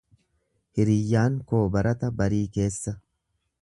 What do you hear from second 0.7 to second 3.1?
Hiriyyaan koo barata barii keessa.